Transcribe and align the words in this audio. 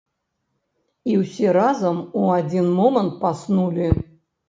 І 1.11 1.19
ўсе 1.25 1.53
разам 1.59 2.01
у 2.19 2.25
адзін 2.39 2.75
момант 2.83 3.11
паснулі. 3.25 3.97